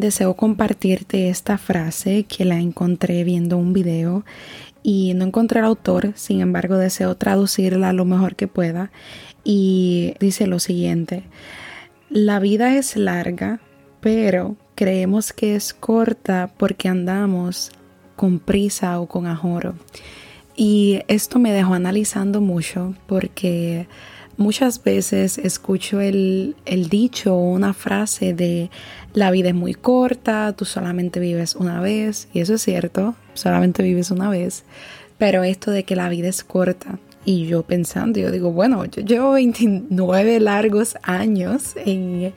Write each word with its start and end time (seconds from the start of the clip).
deseo 0.00 0.34
compartirte 0.34 1.28
esta 1.28 1.58
frase 1.58 2.24
que 2.24 2.44
la 2.44 2.58
encontré 2.58 3.24
viendo 3.24 3.56
un 3.56 3.72
video 3.72 4.24
y 4.82 5.14
no 5.14 5.24
encontré 5.24 5.60
el 5.60 5.66
autor, 5.66 6.12
sin 6.14 6.40
embargo 6.40 6.76
deseo 6.76 7.16
traducirla 7.16 7.92
lo 7.92 8.04
mejor 8.04 8.36
que 8.36 8.48
pueda 8.48 8.90
y 9.44 10.14
dice 10.20 10.46
lo 10.46 10.58
siguiente, 10.58 11.24
la 12.10 12.38
vida 12.38 12.76
es 12.76 12.96
larga, 12.96 13.60
pero 14.00 14.56
creemos 14.74 15.32
que 15.32 15.56
es 15.56 15.74
corta 15.74 16.52
porque 16.56 16.88
andamos 16.88 17.72
con 18.16 18.38
prisa 18.38 19.00
o 19.00 19.06
con 19.06 19.26
ajoro. 19.26 19.74
Y 20.56 21.00
esto 21.08 21.38
me 21.38 21.52
dejó 21.52 21.74
analizando 21.74 22.40
mucho 22.40 22.94
porque 23.06 23.88
muchas 24.36 24.82
veces 24.82 25.38
escucho 25.38 26.00
el, 26.00 26.56
el, 26.64 26.88
dicho 26.88 27.34
o 27.34 27.50
una 27.50 27.72
frase 27.72 28.34
de 28.34 28.70
la 29.14 29.30
vida 29.30 29.48
es 29.48 29.54
muy 29.54 29.74
corta, 29.74 30.54
tú 30.56 30.64
solamente 30.64 31.20
vives 31.20 31.54
una 31.54 31.80
vez, 31.80 32.28
y 32.32 32.40
eso 32.40 32.54
es 32.54 32.62
cierto, 32.62 33.14
solamente 33.34 33.82
vives 33.82 34.10
una 34.10 34.28
vez, 34.28 34.64
pero 35.18 35.44
esto 35.44 35.70
de 35.70 35.84
que 35.84 35.96
la 35.96 36.08
vida 36.08 36.28
es 36.28 36.44
corta, 36.44 36.98
y 37.26 37.46
yo 37.46 37.64
pensando, 37.64 38.20
yo 38.20 38.30
digo, 38.30 38.52
bueno, 38.52 38.84
yo 38.84 39.02
llevo 39.02 39.32
29 39.32 40.38
largos 40.40 40.96
años 41.02 41.74
en 41.84 42.32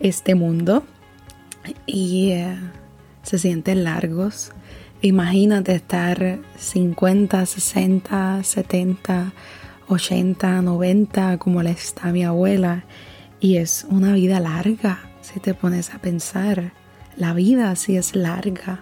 este 0.00 0.34
mundo 0.34 0.82
y 1.86 2.30
eh, 2.32 2.56
se 3.22 3.38
sienten 3.38 3.84
largos. 3.84 4.50
Imagínate 5.00 5.74
estar 5.74 6.40
50, 6.58 7.46
60, 7.46 8.42
70, 8.42 9.32
80, 9.92 10.62
90 10.62 11.38
como 11.38 11.62
la 11.62 11.70
está 11.70 12.12
mi 12.12 12.24
abuela 12.24 12.84
y 13.40 13.56
es 13.56 13.86
una 13.90 14.12
vida 14.14 14.40
larga 14.40 15.00
si 15.20 15.40
te 15.40 15.54
pones 15.54 15.94
a 15.94 15.98
pensar. 15.98 16.72
La 17.16 17.34
vida 17.34 17.74
sí 17.76 17.96
es 17.96 18.16
larga 18.16 18.80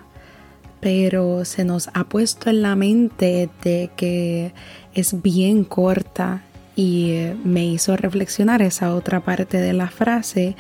pero 0.81 1.45
se 1.45 1.65
nos 1.65 1.91
ha 1.93 2.05
puesto 2.05 2.51
en 2.51 2.63
la 2.63 2.75
mente 2.75 3.51
de 3.63 3.91
que 3.97 4.53
es 4.95 5.23
bien 5.23 5.65
corta 5.65 6.43
y 6.75 7.19
me 7.45 7.67
hizo 7.67 7.97
reflexionar 7.97 8.63
esa 8.63 8.95
otra 8.95 9.21
parte 9.21 9.59
de 9.59 9.75
la 9.75 9.89
frase. 9.89 10.57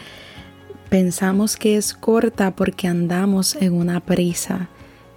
Pensamos 0.91 1.57
que 1.57 1.77
es 1.77 1.95
corta 1.95 2.55
porque 2.55 2.87
andamos 2.87 3.57
en 3.57 3.73
una 3.73 4.01
prisa 4.01 4.69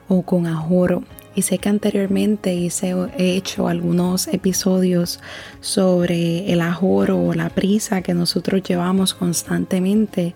o 0.07 0.21
con 0.21 0.47
ajoro. 0.47 1.03
Y 1.35 1.41
sé 1.41 1.57
que 1.57 1.69
anteriormente 1.69 2.53
hice, 2.53 2.95
he 3.17 3.35
hecho 3.35 3.67
algunos 3.67 4.27
episodios 4.27 5.19
sobre 5.61 6.51
el 6.51 6.61
ajoro 6.61 7.19
o 7.19 7.33
la 7.33 7.49
prisa 7.49 8.01
que 8.01 8.13
nosotros 8.13 8.61
llevamos 8.61 9.13
constantemente, 9.13 10.35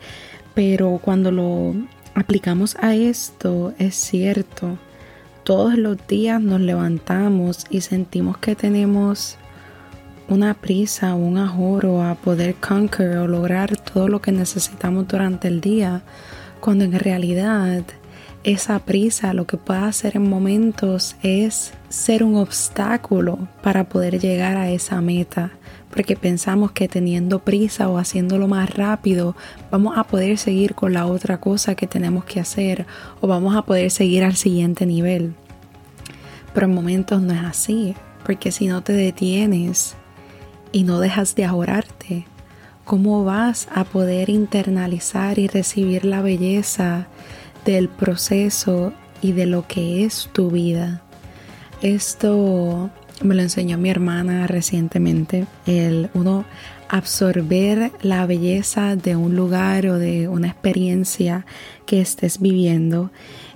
pero 0.55 0.99
cuando 1.03 1.31
lo 1.31 1.75
aplicamos 2.15 2.75
a 2.79 2.95
esto, 2.95 3.73
es 3.77 3.93
cierto, 3.93 4.79
todos 5.43 5.77
los 5.77 5.97
días 6.07 6.41
nos 6.41 6.59
levantamos 6.59 7.65
y 7.69 7.81
sentimos 7.81 8.37
que 8.39 8.55
tenemos 8.55 9.37
una 10.27 10.55
prisa 10.55 11.15
o 11.15 11.17
un 11.17 11.37
ajoro 11.37 12.03
a 12.03 12.15
poder 12.15 12.55
conquer 12.55 13.17
o 13.17 13.27
lograr 13.27 13.77
todo 13.77 14.07
lo 14.07 14.21
que 14.21 14.31
necesitamos 14.31 15.07
durante 15.07 15.47
el 15.47 15.61
día, 15.61 16.01
cuando 16.59 16.85
en 16.85 16.99
realidad 16.99 17.83
esa 18.43 18.79
prisa 18.79 19.33
lo 19.33 19.45
que 19.47 19.57
puede 19.57 19.81
hacer 19.81 20.15
en 20.15 20.29
momentos 20.29 21.15
es 21.23 21.73
ser 21.89 22.23
un 22.23 22.35
obstáculo 22.35 23.47
para 23.61 23.89
poder 23.89 24.19
llegar 24.19 24.57
a 24.57 24.69
esa 24.69 25.01
meta 25.01 25.51
porque 25.97 26.15
pensamos 26.15 26.73
que 26.73 26.87
teniendo 26.87 27.39
prisa 27.39 27.89
o 27.89 27.97
haciéndolo 27.97 28.47
más 28.47 28.69
rápido 28.75 29.35
vamos 29.71 29.97
a 29.97 30.03
poder 30.03 30.37
seguir 30.37 30.75
con 30.75 30.93
la 30.93 31.07
otra 31.07 31.39
cosa 31.39 31.75
que 31.75 31.87
tenemos 31.87 32.25
que 32.25 32.39
hacer 32.39 32.85
o 33.21 33.27
vamos 33.27 33.55
a 33.55 33.63
poder 33.63 33.89
seguir 33.89 34.23
al 34.23 34.35
siguiente 34.35 34.85
nivel. 34.85 35.33
Pero 36.53 36.67
en 36.67 36.75
momentos 36.75 37.21
no 37.21 37.33
es 37.33 37.43
así, 37.43 37.95
porque 38.25 38.51
si 38.51 38.67
no 38.67 38.83
te 38.83 38.93
detienes 38.93 39.95
y 40.71 40.83
no 40.83 40.99
dejas 40.99 41.33
de 41.35 41.45
ahorrarte, 41.45 42.25
¿cómo 42.83 43.23
vas 43.23 43.67
a 43.73 43.83
poder 43.83 44.29
internalizar 44.29 45.39
y 45.39 45.47
recibir 45.47 46.05
la 46.05 46.21
belleza 46.21 47.07
del 47.71 47.89
proceso 47.89 48.93
y 49.21 49.33
de 49.33 49.45
lo 49.45 49.67
que 49.67 50.05
es 50.05 50.29
tu 50.31 50.49
vida? 50.49 51.01
Esto 51.81 52.89
me 53.21 53.35
lo 53.35 53.41
enseñó 53.41 53.77
mi 53.77 53.89
hermana 53.89 54.47
recientemente, 54.47 55.45
el 55.65 56.09
uno 56.13 56.45
absorber 56.89 57.91
la 58.01 58.25
belleza 58.25 58.95
de 58.95 59.17
un 59.17 59.35
lugar 59.35 59.87
o 59.87 59.99
de 59.99 60.29
una 60.29 60.47
experiencia 60.47 61.45
que 61.85 61.99
estés 61.99 62.39
viviendo 62.39 63.11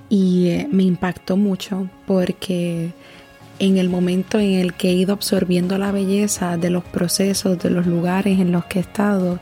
y 0.10 0.50
eh, 0.50 0.68
me 0.70 0.84
impactó 0.84 1.38
mucho 1.38 1.90
porque 2.06 2.92
en 3.60 3.78
el 3.78 3.90
momento 3.90 4.40
en 4.40 4.56
el 4.56 4.74
que 4.74 4.90
he 4.90 4.94
ido 4.94 5.14
absorbiendo 5.14 5.78
la 5.78 5.94
belleza 5.94 6.58
de 6.58 6.70
los 6.70 6.84
procesos, 6.84 7.60
de 7.60 7.70
los 7.70 7.88
lugares 7.88 8.40
en 8.40 8.52
los 8.52 8.66
que 8.66 8.80
he 8.80 8.82
estado, 8.82 9.40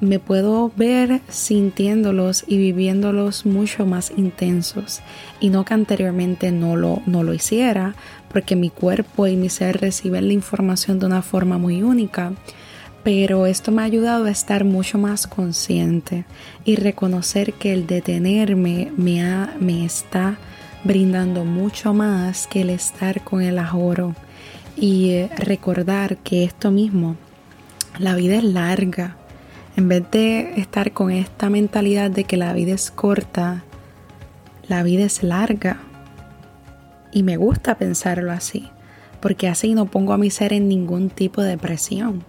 me 0.00 0.18
puedo 0.18 0.70
ver 0.76 1.20
sintiéndolos 1.28 2.44
y 2.46 2.58
viviéndolos 2.58 3.46
mucho 3.46 3.86
más 3.86 4.12
intensos. 4.16 5.00
Y 5.40 5.50
no 5.50 5.64
que 5.64 5.74
anteriormente 5.74 6.52
no 6.52 6.76
lo, 6.76 7.02
no 7.06 7.22
lo 7.22 7.34
hiciera 7.34 7.94
porque 8.32 8.56
mi 8.56 8.70
cuerpo 8.70 9.26
y 9.26 9.36
mi 9.36 9.48
ser 9.48 9.80
reciben 9.80 10.28
la 10.28 10.34
información 10.34 10.98
de 10.98 11.06
una 11.06 11.22
forma 11.22 11.58
muy 11.58 11.82
única. 11.82 12.32
Pero 13.02 13.46
esto 13.46 13.72
me 13.72 13.82
ha 13.82 13.86
ayudado 13.86 14.24
a 14.24 14.30
estar 14.30 14.64
mucho 14.64 14.98
más 14.98 15.26
consciente 15.26 16.24
y 16.64 16.76
reconocer 16.76 17.54
que 17.54 17.72
el 17.72 17.86
detenerme 17.86 18.92
me, 18.96 19.22
ha, 19.22 19.54
me 19.58 19.84
está 19.84 20.38
brindando 20.84 21.44
mucho 21.44 21.94
más 21.94 22.46
que 22.46 22.62
el 22.62 22.70
estar 22.70 23.22
con 23.24 23.42
el 23.42 23.58
ajoro 23.58 24.14
y 24.76 25.26
recordar 25.36 26.18
que 26.18 26.44
esto 26.44 26.70
mismo, 26.70 27.16
la 27.98 28.14
vida 28.14 28.36
es 28.36 28.44
larga, 28.44 29.17
en 29.78 29.86
vez 29.86 30.10
de 30.10 30.54
estar 30.56 30.90
con 30.90 31.12
esta 31.12 31.50
mentalidad 31.50 32.10
de 32.10 32.24
que 32.24 32.36
la 32.36 32.52
vida 32.52 32.74
es 32.74 32.90
corta, 32.90 33.62
la 34.66 34.82
vida 34.82 35.04
es 35.04 35.22
larga. 35.22 35.78
Y 37.12 37.22
me 37.22 37.36
gusta 37.36 37.76
pensarlo 37.76 38.32
así, 38.32 38.68
porque 39.20 39.46
así 39.46 39.74
no 39.74 39.86
pongo 39.86 40.14
a 40.14 40.18
mi 40.18 40.30
ser 40.30 40.52
en 40.52 40.66
ningún 40.68 41.10
tipo 41.10 41.42
de 41.42 41.56
presión. 41.58 42.24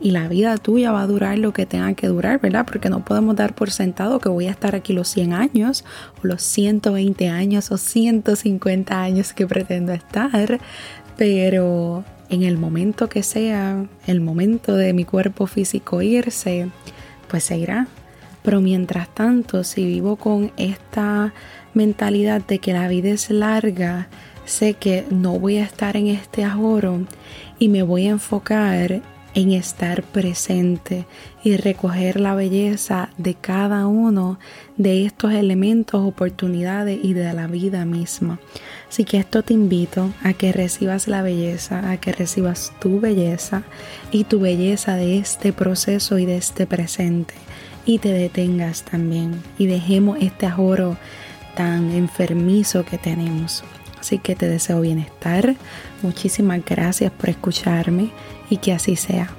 Y 0.00 0.10
la 0.10 0.26
vida 0.26 0.56
tuya 0.56 0.90
va 0.90 1.02
a 1.02 1.06
durar 1.06 1.38
lo 1.38 1.52
que 1.52 1.66
tenga 1.66 1.94
que 1.94 2.08
durar, 2.08 2.40
¿verdad? 2.40 2.66
Porque 2.66 2.90
no 2.90 3.04
podemos 3.04 3.36
dar 3.36 3.54
por 3.54 3.70
sentado 3.70 4.18
que 4.18 4.28
voy 4.28 4.46
a 4.46 4.50
estar 4.50 4.74
aquí 4.74 4.92
los 4.92 5.06
100 5.06 5.34
años, 5.34 5.84
o 6.20 6.26
los 6.26 6.42
120 6.42 7.28
años, 7.28 7.70
o 7.70 7.76
150 7.76 9.00
años 9.00 9.32
que 9.32 9.46
pretendo 9.46 9.92
estar. 9.92 10.58
Pero 11.16 12.02
en 12.30 12.42
el 12.42 12.58
momento 12.58 13.08
que 13.08 13.22
sea, 13.22 13.86
el 14.06 14.20
momento 14.20 14.74
de 14.74 14.92
mi 14.92 15.04
cuerpo 15.04 15.46
físico 15.46 16.02
irse, 16.02 16.68
pues 17.28 17.44
se 17.44 17.58
irá. 17.58 17.88
Pero 18.42 18.60
mientras 18.60 19.12
tanto, 19.14 19.64
si 19.64 19.84
vivo 19.84 20.16
con 20.16 20.52
esta 20.56 21.32
mentalidad 21.74 22.40
de 22.46 22.58
que 22.58 22.72
la 22.72 22.88
vida 22.88 23.10
es 23.10 23.30
larga, 23.30 24.08
sé 24.44 24.74
que 24.74 25.04
no 25.10 25.38
voy 25.38 25.58
a 25.58 25.64
estar 25.64 25.96
en 25.96 26.08
este 26.08 26.44
ahorro 26.44 27.00
y 27.58 27.68
me 27.68 27.82
voy 27.82 28.06
a 28.06 28.12
enfocar 28.12 29.02
en 29.38 29.52
estar 29.52 30.02
presente 30.02 31.06
y 31.44 31.56
recoger 31.56 32.18
la 32.18 32.34
belleza 32.34 33.10
de 33.18 33.34
cada 33.34 33.86
uno 33.86 34.40
de 34.76 35.06
estos 35.06 35.32
elementos, 35.32 36.04
oportunidades 36.04 36.98
y 37.00 37.12
de 37.12 37.32
la 37.32 37.46
vida 37.46 37.84
misma. 37.84 38.40
Así 38.88 39.04
que 39.04 39.18
esto 39.18 39.44
te 39.44 39.54
invito 39.54 40.10
a 40.24 40.32
que 40.32 40.50
recibas 40.50 41.06
la 41.06 41.22
belleza, 41.22 41.88
a 41.88 41.98
que 41.98 42.10
recibas 42.10 42.72
tu 42.80 42.98
belleza 42.98 43.62
y 44.10 44.24
tu 44.24 44.40
belleza 44.40 44.96
de 44.96 45.18
este 45.18 45.52
proceso 45.52 46.18
y 46.18 46.26
de 46.26 46.36
este 46.36 46.66
presente 46.66 47.34
y 47.86 48.00
te 48.00 48.12
detengas 48.12 48.82
también 48.82 49.40
y 49.56 49.66
dejemos 49.66 50.18
este 50.20 50.46
ahorro 50.46 50.96
tan 51.54 51.92
enfermizo 51.92 52.84
que 52.84 52.98
tenemos. 52.98 53.62
Así 54.00 54.18
que 54.18 54.34
te 54.34 54.48
deseo 54.48 54.80
bienestar. 54.80 55.54
Muchísimas 56.02 56.64
gracias 56.64 57.12
por 57.12 57.30
escucharme 57.30 58.10
y 58.50 58.58
que 58.58 58.72
así 58.72 58.96
sea. 58.96 59.37